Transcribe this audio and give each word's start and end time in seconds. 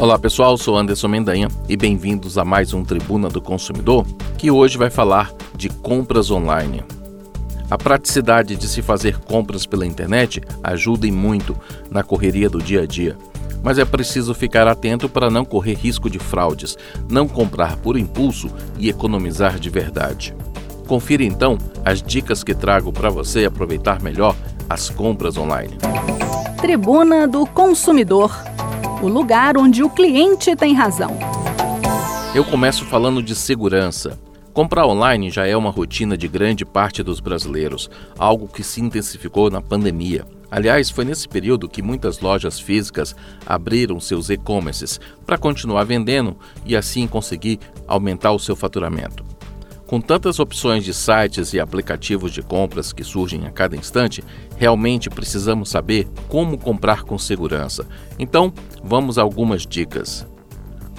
Olá 0.00 0.16
pessoal, 0.16 0.56
sou 0.56 0.78
Anderson 0.78 1.08
Mendanha 1.08 1.48
e 1.68 1.76
bem-vindos 1.76 2.38
a 2.38 2.44
mais 2.44 2.72
um 2.72 2.84
Tribuna 2.84 3.28
do 3.28 3.40
Consumidor, 3.40 4.06
que 4.38 4.48
hoje 4.48 4.78
vai 4.78 4.90
falar 4.90 5.32
de 5.56 5.68
compras 5.68 6.30
online. 6.30 6.84
A 7.68 7.76
praticidade 7.76 8.54
de 8.54 8.68
se 8.68 8.80
fazer 8.80 9.18
compras 9.18 9.66
pela 9.66 9.84
internet 9.84 10.40
ajuda 10.62 11.04
e 11.04 11.10
muito 11.10 11.56
na 11.90 12.04
correria 12.04 12.48
do 12.48 12.62
dia 12.62 12.82
a 12.82 12.86
dia, 12.86 13.18
mas 13.60 13.76
é 13.76 13.84
preciso 13.84 14.32
ficar 14.34 14.68
atento 14.68 15.08
para 15.08 15.32
não 15.32 15.44
correr 15.44 15.74
risco 15.74 16.08
de 16.08 16.20
fraudes, 16.20 16.78
não 17.10 17.26
comprar 17.26 17.76
por 17.78 17.98
impulso 17.98 18.48
e 18.78 18.88
economizar 18.88 19.58
de 19.58 19.68
verdade. 19.68 20.32
Confira 20.86 21.24
então 21.24 21.58
as 21.84 22.00
dicas 22.00 22.44
que 22.44 22.54
trago 22.54 22.92
para 22.92 23.10
você 23.10 23.46
aproveitar 23.46 24.00
melhor 24.00 24.36
as 24.70 24.90
compras 24.90 25.36
online. 25.36 25.76
Tribuna 26.60 27.26
do 27.26 27.44
Consumidor 27.46 28.47
o 29.00 29.06
lugar 29.06 29.56
onde 29.56 29.82
o 29.82 29.88
cliente 29.88 30.56
tem 30.56 30.74
razão. 30.74 31.16
Eu 32.34 32.44
começo 32.44 32.84
falando 32.84 33.22
de 33.22 33.34
segurança. 33.34 34.18
Comprar 34.52 34.86
online 34.86 35.30
já 35.30 35.46
é 35.46 35.56
uma 35.56 35.70
rotina 35.70 36.16
de 36.16 36.26
grande 36.26 36.64
parte 36.64 37.00
dos 37.00 37.20
brasileiros, 37.20 37.88
algo 38.18 38.48
que 38.48 38.64
se 38.64 38.80
intensificou 38.80 39.50
na 39.50 39.62
pandemia. 39.62 40.26
Aliás, 40.50 40.90
foi 40.90 41.04
nesse 41.04 41.28
período 41.28 41.68
que 41.68 41.80
muitas 41.80 42.20
lojas 42.20 42.58
físicas 42.58 43.14
abriram 43.46 44.00
seus 44.00 44.30
e-commerces 44.30 44.98
para 45.24 45.38
continuar 45.38 45.84
vendendo 45.84 46.36
e 46.64 46.74
assim 46.74 47.06
conseguir 47.06 47.60
aumentar 47.86 48.32
o 48.32 48.38
seu 48.38 48.56
faturamento. 48.56 49.24
Com 49.88 50.02
tantas 50.02 50.38
opções 50.38 50.84
de 50.84 50.92
sites 50.92 51.54
e 51.54 51.58
aplicativos 51.58 52.30
de 52.30 52.42
compras 52.42 52.92
que 52.92 53.02
surgem 53.02 53.46
a 53.46 53.50
cada 53.50 53.74
instante, 53.74 54.22
realmente 54.58 55.08
precisamos 55.08 55.70
saber 55.70 56.06
como 56.28 56.58
comprar 56.58 57.04
com 57.04 57.16
segurança. 57.16 57.86
Então, 58.18 58.52
vamos 58.84 59.16
a 59.16 59.22
algumas 59.22 59.66
dicas. 59.66 60.26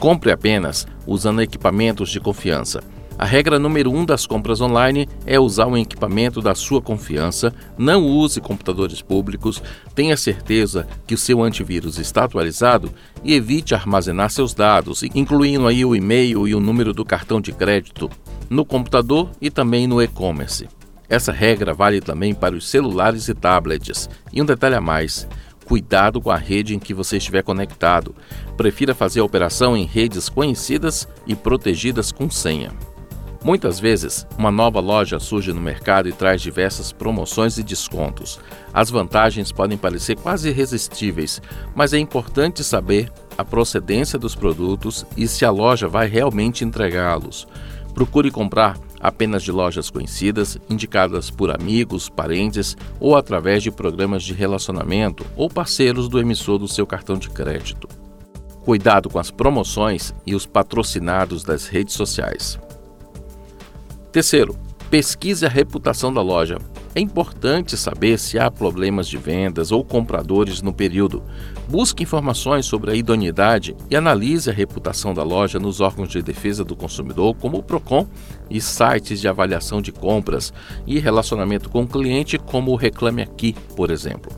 Compre 0.00 0.32
apenas 0.32 0.86
usando 1.06 1.42
equipamentos 1.42 2.08
de 2.08 2.18
confiança. 2.18 2.80
A 3.18 3.26
regra 3.26 3.58
número 3.58 3.92
um 3.92 4.06
das 4.06 4.24
compras 4.24 4.58
online 4.62 5.06
é 5.26 5.38
usar 5.38 5.66
um 5.66 5.76
equipamento 5.76 6.40
da 6.40 6.54
sua 6.54 6.80
confiança, 6.80 7.52
não 7.76 8.06
use 8.06 8.40
computadores 8.40 9.02
públicos, 9.02 9.62
tenha 9.94 10.16
certeza 10.16 10.88
que 11.06 11.14
o 11.14 11.18
seu 11.18 11.42
antivírus 11.42 11.98
está 11.98 12.24
atualizado 12.24 12.90
e 13.22 13.34
evite 13.34 13.74
armazenar 13.74 14.30
seus 14.30 14.54
dados, 14.54 15.02
incluindo 15.14 15.66
aí 15.66 15.84
o 15.84 15.94
e-mail 15.94 16.48
e 16.48 16.54
o 16.54 16.60
número 16.60 16.94
do 16.94 17.04
cartão 17.04 17.38
de 17.38 17.52
crédito 17.52 18.08
no 18.48 18.64
computador 18.64 19.30
e 19.40 19.50
também 19.50 19.86
no 19.86 20.02
e-commerce. 20.02 20.68
Essa 21.08 21.32
regra 21.32 21.72
vale 21.72 22.00
também 22.00 22.34
para 22.34 22.54
os 22.54 22.68
celulares 22.68 23.28
e 23.28 23.34
tablets. 23.34 24.10
E 24.32 24.42
um 24.42 24.44
detalhe 24.44 24.74
a 24.74 24.80
mais: 24.80 25.26
cuidado 25.64 26.20
com 26.20 26.30
a 26.30 26.36
rede 26.36 26.74
em 26.74 26.78
que 26.78 26.92
você 26.92 27.16
estiver 27.16 27.42
conectado. 27.42 28.14
Prefira 28.56 28.94
fazer 28.94 29.20
a 29.20 29.24
operação 29.24 29.76
em 29.76 29.84
redes 29.84 30.28
conhecidas 30.28 31.08
e 31.26 31.34
protegidas 31.34 32.12
com 32.12 32.30
senha. 32.30 32.72
Muitas 33.42 33.78
vezes, 33.78 34.26
uma 34.36 34.50
nova 34.50 34.80
loja 34.80 35.20
surge 35.20 35.52
no 35.52 35.60
mercado 35.60 36.08
e 36.08 36.12
traz 36.12 36.42
diversas 36.42 36.90
promoções 36.90 37.56
e 37.56 37.62
descontos. 37.62 38.40
As 38.74 38.90
vantagens 38.90 39.52
podem 39.52 39.78
parecer 39.78 40.16
quase 40.16 40.48
irresistíveis, 40.48 41.40
mas 41.74 41.92
é 41.92 41.98
importante 41.98 42.64
saber 42.64 43.10
a 43.38 43.44
procedência 43.44 44.18
dos 44.18 44.34
produtos 44.34 45.06
e 45.16 45.28
se 45.28 45.44
a 45.44 45.50
loja 45.50 45.86
vai 45.86 46.08
realmente 46.08 46.64
entregá-los. 46.64 47.46
Procure 47.98 48.30
comprar 48.30 48.78
apenas 49.00 49.42
de 49.42 49.50
lojas 49.50 49.90
conhecidas, 49.90 50.56
indicadas 50.70 51.32
por 51.32 51.50
amigos, 51.50 52.08
parentes 52.08 52.76
ou 53.00 53.16
através 53.16 53.60
de 53.60 53.72
programas 53.72 54.22
de 54.22 54.32
relacionamento 54.32 55.26
ou 55.34 55.50
parceiros 55.50 56.08
do 56.08 56.20
emissor 56.20 56.60
do 56.60 56.68
seu 56.68 56.86
cartão 56.86 57.18
de 57.18 57.28
crédito. 57.28 57.88
Cuidado 58.60 59.10
com 59.10 59.18
as 59.18 59.32
promoções 59.32 60.14
e 60.24 60.36
os 60.36 60.46
patrocinados 60.46 61.42
das 61.42 61.66
redes 61.66 61.94
sociais. 61.94 62.56
Terceiro, 64.12 64.56
pesquise 64.88 65.44
a 65.44 65.48
reputação 65.48 66.14
da 66.14 66.22
loja. 66.22 66.58
É 66.94 67.00
importante 67.00 67.76
saber 67.76 68.18
se 68.18 68.38
há 68.38 68.50
problemas 68.50 69.06
de 69.06 69.18
vendas 69.18 69.70
ou 69.70 69.84
compradores 69.84 70.62
no 70.62 70.72
período. 70.72 71.22
Busque 71.68 72.02
informações 72.02 72.64
sobre 72.64 72.90
a 72.90 72.94
idoneidade 72.94 73.76
e 73.90 73.96
analise 73.96 74.48
a 74.48 74.52
reputação 74.52 75.12
da 75.12 75.22
loja 75.22 75.58
nos 75.58 75.80
órgãos 75.80 76.08
de 76.08 76.22
defesa 76.22 76.64
do 76.64 76.74
consumidor, 76.74 77.34
como 77.36 77.58
o 77.58 77.62
Procon, 77.62 78.06
e 78.50 78.60
sites 78.60 79.20
de 79.20 79.28
avaliação 79.28 79.82
de 79.82 79.92
compras 79.92 80.52
e 80.86 80.98
relacionamento 80.98 81.68
com 81.68 81.82
o 81.82 81.88
cliente, 81.88 82.38
como 82.38 82.72
o 82.72 82.76
Reclame 82.76 83.22
Aqui, 83.22 83.54
por 83.76 83.90
exemplo. 83.90 84.32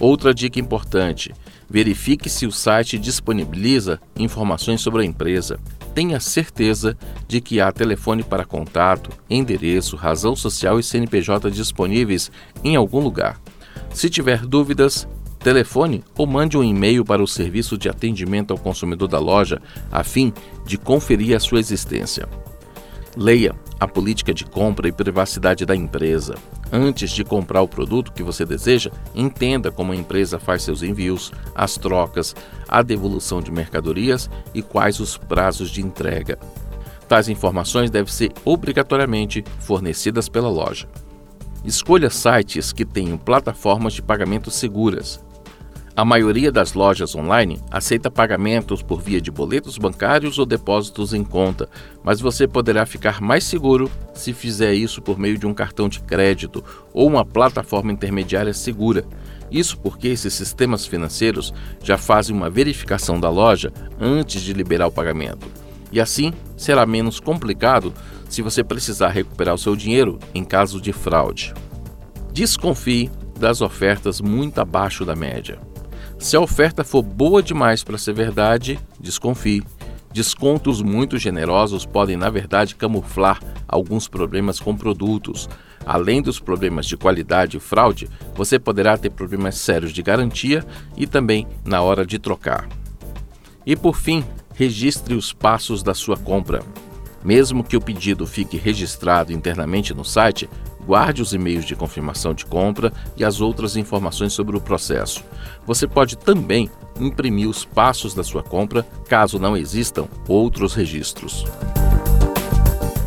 Outra 0.00 0.34
dica 0.34 0.58
importante: 0.58 1.32
verifique 1.70 2.28
se 2.28 2.44
o 2.44 2.52
site 2.52 2.98
disponibiliza 2.98 4.00
informações 4.16 4.80
sobre 4.80 5.02
a 5.02 5.06
empresa 5.06 5.60
tenha 5.94 6.18
certeza 6.18 6.96
de 7.28 7.40
que 7.40 7.60
há 7.60 7.70
telefone 7.70 8.22
para 8.22 8.44
contato, 8.44 9.10
endereço, 9.30 9.96
razão 9.96 10.34
social 10.34 10.78
e 10.78 10.82
CNPJ 10.82 11.50
disponíveis 11.50 12.30
em 12.62 12.74
algum 12.74 13.00
lugar. 13.00 13.40
Se 13.92 14.10
tiver 14.10 14.44
dúvidas, 14.44 15.06
telefone 15.38 16.02
ou 16.16 16.26
mande 16.26 16.58
um 16.58 16.64
e-mail 16.64 17.04
para 17.04 17.22
o 17.22 17.28
serviço 17.28 17.78
de 17.78 17.88
atendimento 17.88 18.50
ao 18.50 18.58
consumidor 18.58 19.08
da 19.08 19.18
loja 19.18 19.60
a 19.92 20.02
fim 20.02 20.32
de 20.66 20.76
conferir 20.76 21.36
a 21.36 21.40
sua 21.40 21.60
existência. 21.60 22.28
Leia 23.16 23.54
a 23.78 23.86
política 23.86 24.32
de 24.32 24.44
compra 24.44 24.88
e 24.88 24.92
privacidade 24.92 25.66
da 25.66 25.74
empresa. 25.74 26.34
Antes 26.72 27.10
de 27.10 27.24
comprar 27.24 27.62
o 27.62 27.68
produto 27.68 28.12
que 28.12 28.22
você 28.22 28.44
deseja, 28.44 28.90
entenda 29.14 29.70
como 29.70 29.92
a 29.92 29.96
empresa 29.96 30.38
faz 30.38 30.62
seus 30.62 30.82
envios, 30.82 31.32
as 31.54 31.76
trocas, 31.76 32.34
a 32.68 32.82
devolução 32.82 33.40
de 33.40 33.52
mercadorias 33.52 34.30
e 34.52 34.62
quais 34.62 35.00
os 35.00 35.16
prazos 35.16 35.70
de 35.70 35.82
entrega. 35.82 36.38
Tais 37.08 37.28
informações 37.28 37.90
devem 37.90 38.12
ser 38.12 38.32
obrigatoriamente 38.44 39.44
fornecidas 39.58 40.28
pela 40.28 40.48
loja. 40.48 40.88
Escolha 41.64 42.10
sites 42.10 42.72
que 42.72 42.84
tenham 42.84 43.16
plataformas 43.16 43.94
de 43.94 44.02
pagamento 44.02 44.50
seguras, 44.50 45.24
a 45.96 46.04
maioria 46.04 46.50
das 46.50 46.74
lojas 46.74 47.14
online 47.14 47.60
aceita 47.70 48.10
pagamentos 48.10 48.82
por 48.82 49.00
via 49.00 49.20
de 49.20 49.30
boletos 49.30 49.78
bancários 49.78 50.40
ou 50.40 50.44
depósitos 50.44 51.14
em 51.14 51.22
conta, 51.22 51.68
mas 52.02 52.20
você 52.20 52.48
poderá 52.48 52.84
ficar 52.84 53.20
mais 53.20 53.44
seguro 53.44 53.88
se 54.12 54.32
fizer 54.32 54.74
isso 54.74 55.00
por 55.00 55.16
meio 55.16 55.38
de 55.38 55.46
um 55.46 55.54
cartão 55.54 55.88
de 55.88 56.00
crédito 56.00 56.64
ou 56.92 57.06
uma 57.06 57.24
plataforma 57.24 57.92
intermediária 57.92 58.52
segura. 58.52 59.04
Isso 59.52 59.78
porque 59.78 60.08
esses 60.08 60.34
sistemas 60.34 60.84
financeiros 60.84 61.54
já 61.80 61.96
fazem 61.96 62.34
uma 62.34 62.50
verificação 62.50 63.20
da 63.20 63.30
loja 63.30 63.72
antes 64.00 64.42
de 64.42 64.52
liberar 64.52 64.88
o 64.88 64.92
pagamento. 64.92 65.46
E 65.92 66.00
assim 66.00 66.32
será 66.56 66.84
menos 66.84 67.20
complicado 67.20 67.94
se 68.28 68.42
você 68.42 68.64
precisar 68.64 69.10
recuperar 69.10 69.54
o 69.54 69.58
seu 69.58 69.76
dinheiro 69.76 70.18
em 70.34 70.42
caso 70.42 70.80
de 70.80 70.92
fraude. 70.92 71.54
Desconfie 72.32 73.12
das 73.38 73.60
ofertas 73.60 74.20
muito 74.20 74.60
abaixo 74.60 75.04
da 75.04 75.14
média. 75.14 75.56
Se 76.24 76.38
a 76.38 76.40
oferta 76.40 76.82
for 76.82 77.02
boa 77.02 77.42
demais 77.42 77.84
para 77.84 77.98
ser 77.98 78.14
verdade, 78.14 78.80
desconfie. 78.98 79.62
Descontos 80.10 80.80
muito 80.80 81.18
generosos 81.18 81.84
podem, 81.84 82.16
na 82.16 82.30
verdade, 82.30 82.76
camuflar 82.76 83.38
alguns 83.68 84.08
problemas 84.08 84.58
com 84.58 84.74
produtos. 84.74 85.50
Além 85.84 86.22
dos 86.22 86.40
problemas 86.40 86.86
de 86.86 86.96
qualidade 86.96 87.58
e 87.58 87.60
fraude, 87.60 88.08
você 88.34 88.58
poderá 88.58 88.96
ter 88.96 89.10
problemas 89.10 89.56
sérios 89.58 89.92
de 89.92 90.02
garantia 90.02 90.64
e 90.96 91.06
também 91.06 91.46
na 91.62 91.82
hora 91.82 92.06
de 92.06 92.18
trocar. 92.18 92.66
E 93.66 93.76
por 93.76 93.94
fim, 93.94 94.24
registre 94.54 95.14
os 95.14 95.30
passos 95.30 95.82
da 95.82 95.92
sua 95.92 96.16
compra. 96.16 96.62
Mesmo 97.24 97.64
que 97.64 97.76
o 97.76 97.80
pedido 97.80 98.26
fique 98.26 98.58
registrado 98.58 99.32
internamente 99.32 99.94
no 99.94 100.04
site, 100.04 100.48
Guarde 100.86 101.22
os 101.22 101.32
e-mails 101.32 101.64
de 101.64 101.74
confirmação 101.74 102.34
de 102.34 102.44
compra 102.44 102.92
e 103.16 103.24
as 103.24 103.40
outras 103.40 103.76
informações 103.76 104.32
sobre 104.32 104.56
o 104.56 104.60
processo. 104.60 105.24
Você 105.66 105.86
pode 105.86 106.16
também 106.16 106.70
imprimir 107.00 107.48
os 107.48 107.64
passos 107.64 108.14
da 108.14 108.22
sua 108.22 108.42
compra, 108.42 108.82
caso 109.08 109.38
não 109.38 109.56
existam 109.56 110.06
outros 110.28 110.74
registros. 110.74 111.44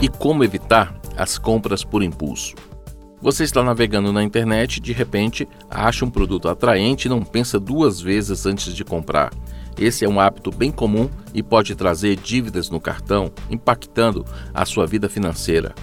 E 0.00 0.08
como 0.08 0.44
evitar 0.44 0.94
as 1.16 1.38
compras 1.38 1.82
por 1.82 2.02
impulso? 2.02 2.54
Você 3.22 3.44
está 3.44 3.62
navegando 3.62 4.12
na 4.12 4.22
internet 4.22 4.76
e 4.76 4.80
de 4.80 4.92
repente 4.92 5.48
acha 5.70 6.04
um 6.04 6.10
produto 6.10 6.48
atraente 6.48 7.06
e 7.06 7.08
não 7.08 7.22
pensa 7.22 7.58
duas 7.58 8.00
vezes 8.00 8.44
antes 8.44 8.74
de 8.74 8.84
comprar. 8.84 9.32
Esse 9.78 10.04
é 10.04 10.08
um 10.08 10.20
hábito 10.20 10.50
bem 10.50 10.70
comum 10.70 11.08
e 11.34 11.42
pode 11.42 11.74
trazer 11.74 12.16
dívidas 12.16 12.70
no 12.70 12.80
cartão, 12.80 13.32
impactando 13.50 14.24
a 14.52 14.64
sua 14.64 14.86
vida 14.86 15.08
financeira. 15.08 15.74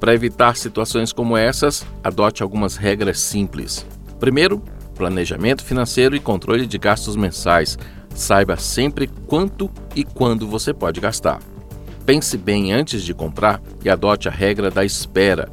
Para 0.00 0.14
evitar 0.14 0.56
situações 0.56 1.12
como 1.12 1.36
essas, 1.36 1.86
adote 2.02 2.42
algumas 2.42 2.76
regras 2.76 3.18
simples. 3.20 3.86
Primeiro, 4.18 4.62
planejamento 4.94 5.64
financeiro 5.64 6.16
e 6.16 6.20
controle 6.20 6.66
de 6.66 6.78
gastos 6.78 7.16
mensais. 7.16 7.78
Saiba 8.14 8.56
sempre 8.56 9.08
quanto 9.26 9.70
e 9.94 10.04
quando 10.04 10.46
você 10.46 10.72
pode 10.72 11.00
gastar. 11.00 11.40
Pense 12.04 12.36
bem 12.38 12.72
antes 12.72 13.02
de 13.02 13.12
comprar 13.12 13.60
e 13.84 13.90
adote 13.90 14.28
a 14.28 14.32
regra 14.32 14.70
da 14.70 14.84
espera. 14.84 15.50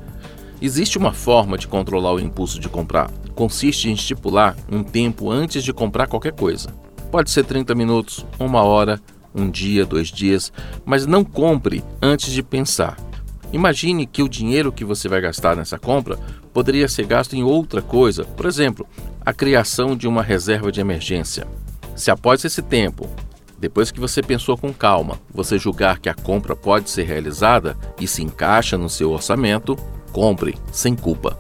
Existe 0.62 0.98
uma 0.98 1.12
forma 1.12 1.58
de 1.58 1.68
controlar 1.68 2.14
o 2.14 2.20
impulso 2.20 2.60
de 2.60 2.70
comprar. 2.70 3.12
Consiste 3.36 3.90
em 3.90 3.94
estipular 3.94 4.56
um 4.72 4.84
tempo 4.84 5.30
antes 5.30 5.64
de 5.64 5.74
comprar 5.74 6.08
qualquer 6.08 6.34
coisa. 6.34 6.70
Pode 7.14 7.30
ser 7.30 7.46
30 7.46 7.76
minutos, 7.76 8.26
uma 8.40 8.64
hora, 8.64 9.00
um 9.36 9.48
dia, 9.48 9.86
dois 9.86 10.08
dias, 10.08 10.52
mas 10.84 11.06
não 11.06 11.24
compre 11.24 11.84
antes 12.02 12.34
de 12.34 12.42
pensar. 12.42 12.98
Imagine 13.52 14.08
que 14.08 14.24
o 14.24 14.28
dinheiro 14.28 14.72
que 14.72 14.84
você 14.84 15.08
vai 15.08 15.22
gastar 15.22 15.56
nessa 15.56 15.78
compra 15.78 16.18
poderia 16.52 16.88
ser 16.88 17.06
gasto 17.06 17.36
em 17.36 17.44
outra 17.44 17.84
coisa, 17.84 18.24
por 18.26 18.48
exemplo, 18.48 18.88
a 19.24 19.32
criação 19.32 19.96
de 19.96 20.08
uma 20.08 20.24
reserva 20.24 20.72
de 20.72 20.82
emergência. 20.82 21.46
Se 21.96 22.10
após 22.10 22.44
esse 22.46 22.64
tempo, 22.64 23.08
depois 23.60 23.92
que 23.92 24.00
você 24.00 24.24
pensou 24.24 24.58
com 24.58 24.74
calma, 24.74 25.20
você 25.32 25.60
julgar 25.60 26.00
que 26.00 26.10
a 26.10 26.16
compra 26.16 26.56
pode 26.56 26.90
ser 26.90 27.04
realizada 27.04 27.78
e 28.02 28.08
se 28.08 28.24
encaixa 28.24 28.76
no 28.76 28.90
seu 28.90 29.12
orçamento, 29.12 29.78
compre 30.12 30.58
sem 30.72 30.96
culpa. 30.96 31.40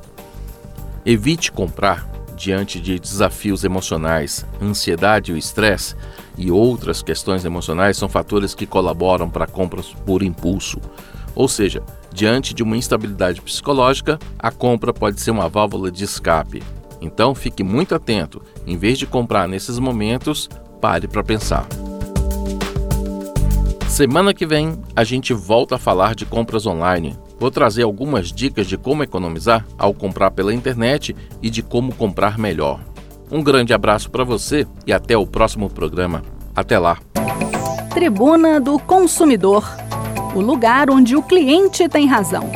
Evite 1.03 1.51
comprar 1.51 2.12
diante 2.35 2.79
de 2.79 2.99
desafios 2.99 3.63
emocionais, 3.63 4.45
ansiedade 4.61 5.31
e 5.31 5.35
o 5.35 5.37
estresse 5.37 5.95
e 6.37 6.51
outras 6.51 7.01
questões 7.01 7.45
emocionais 7.45 7.97
são 7.97 8.09
fatores 8.09 8.55
que 8.55 8.65
colaboram 8.65 9.29
para 9.29 9.47
compras 9.47 9.93
por 10.05 10.23
impulso. 10.23 10.79
Ou 11.35 11.47
seja, 11.47 11.83
diante 12.13 12.53
de 12.53 12.63
uma 12.63 12.77
instabilidade 12.77 13.41
psicológica, 13.41 14.19
a 14.37 14.51
compra 14.51 14.93
pode 14.93 15.19
ser 15.21 15.31
uma 15.31 15.49
válvula 15.49 15.91
de 15.91 16.03
escape. 16.03 16.61
Então 17.01 17.35
fique 17.35 17.63
muito 17.63 17.95
atento. 17.95 18.41
Em 18.65 18.77
vez 18.77 18.97
de 18.97 19.05
comprar 19.05 19.47
nesses 19.47 19.79
momentos, 19.79 20.49
pare 20.79 21.07
para 21.07 21.23
pensar. 21.23 21.67
Semana 23.87 24.33
que 24.33 24.45
vem 24.45 24.81
a 24.95 25.03
gente 25.03 25.33
volta 25.33 25.75
a 25.75 25.79
falar 25.79 26.15
de 26.15 26.25
compras 26.25 26.65
online. 26.65 27.17
Vou 27.43 27.51
trazer 27.51 27.83
algumas 27.83 28.31
dicas 28.31 28.67
de 28.67 28.77
como 28.77 29.03
economizar 29.03 29.65
ao 29.77 29.93
comprar 29.93 30.31
pela 30.31 30.53
internet 30.53 31.13
e 31.41 31.49
de 31.49 31.61
como 31.61 31.93
comprar 31.93 32.37
melhor. 32.37 32.79
Um 33.29 33.43
grande 33.43 33.73
abraço 33.73 34.09
para 34.09 34.23
você 34.23 34.65
e 34.87 34.93
até 34.93 35.17
o 35.17 35.27
próximo 35.27 35.69
programa. 35.69 36.23
Até 36.55 36.79
lá. 36.79 36.99
Tribuna 37.93 38.61
do 38.61 38.79
Consumidor 38.79 39.69
o 40.33 40.39
lugar 40.39 40.89
onde 40.89 41.17
o 41.17 41.21
cliente 41.21 41.89
tem 41.89 42.07
razão. 42.07 42.49